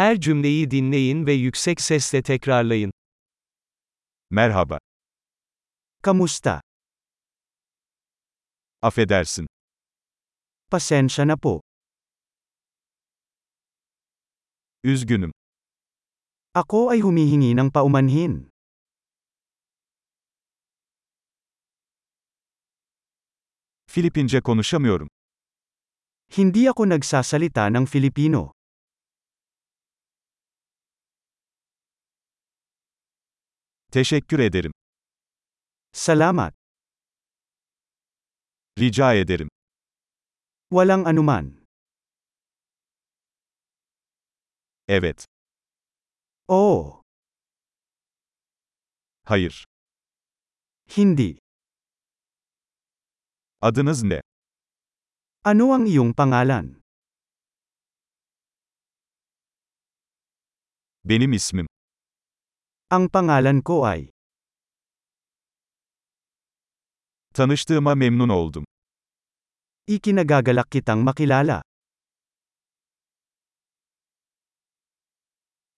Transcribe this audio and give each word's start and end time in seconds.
Her 0.00 0.20
cümleyi 0.20 0.70
dinleyin 0.70 1.26
ve 1.26 1.32
yüksek 1.32 1.80
sesle 1.80 2.22
tekrarlayın. 2.22 2.92
Merhaba. 4.30 4.78
Kamusta? 6.02 6.60
Affedersin. 8.82 9.46
Pasensya 10.70 11.26
na 11.26 11.36
po. 11.36 11.60
Üzgünüm. 14.84 15.32
Ako 16.54 16.90
ay 16.90 17.00
humihingi 17.00 17.56
ng 17.56 17.72
paumanhin. 17.72 18.50
Filipince 23.86 24.40
konuşamıyorum. 24.40 25.08
Hindi 26.38 26.70
ako 26.70 26.88
nagsasalita 26.88 27.70
ng 27.70 27.86
Filipino. 27.86 28.59
Teşekkür 33.92 34.38
ederim. 34.38 34.72
Salamat. 35.92 36.54
Rica 38.78 39.14
ederim. 39.14 39.48
Walang 40.70 41.06
anuman. 41.06 41.66
Evet. 44.88 45.24
Oo. 46.48 47.02
Hayır. 49.24 49.64
Hindi. 50.96 51.38
Adınız 53.60 54.02
ne? 54.02 54.20
Ano 55.44 55.72
ang 55.72 55.86
iyong 55.86 56.14
pangalan? 56.16 56.82
Benim 61.04 61.32
ismim. 61.32 61.66
Ang 62.90 63.06
pangalan 63.06 63.62
ko 63.62 63.86
ay. 63.86 64.10
Tanıştığıma 67.34 67.94
memnun 67.94 68.28
oldum. 68.28 68.64
Ikinagagalak 69.86 70.70
kitang 70.70 70.98
makilala. 71.06 71.62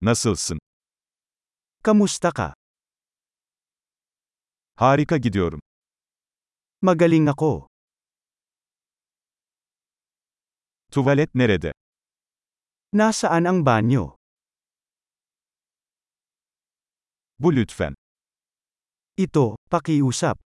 Nasılsın? 0.00 0.58
Kamusta 1.82 2.30
ka? 2.30 2.54
Harika 4.76 5.16
gidiyorum. 5.16 5.60
Magaling 6.82 7.28
ako. 7.28 7.68
Tuvalet 10.92 11.34
nerede? 11.34 11.72
Nasaan 12.92 13.44
ang 13.48 13.64
banyo? 13.64 14.17
Bu 17.40 17.56
lütfen. 17.56 17.94
Ito, 19.16 19.56
pakiusap. 19.70 20.38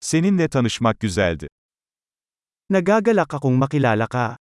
Seninle 0.00 0.48
tanışmak 0.48 1.00
güzeldi. 1.00 1.48
Nagagalak 2.70 3.34
akong 3.34 3.58
makilala 3.58 4.06
ka. 4.06 4.36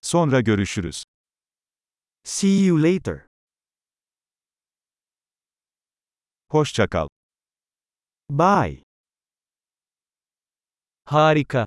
Sonra 0.00 0.40
görüşürüz. 0.40 1.04
See 2.24 2.64
you 2.64 2.82
later. 2.82 3.26
Hoşça 6.48 6.88
kal. 6.88 7.08
Bye. 8.30 8.82
Harika. 11.04 11.66